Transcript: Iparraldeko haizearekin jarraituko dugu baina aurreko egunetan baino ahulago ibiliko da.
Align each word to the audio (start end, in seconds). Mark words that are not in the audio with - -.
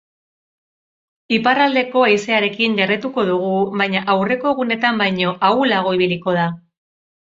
Iparraldeko 1.37 2.07
haizearekin 2.07 2.79
jarraituko 2.81 3.29
dugu 3.31 3.55
baina 3.85 4.05
aurreko 4.17 4.53
egunetan 4.57 5.07
baino 5.07 5.39
ahulago 5.55 5.99
ibiliko 6.05 6.41
da. 6.45 6.53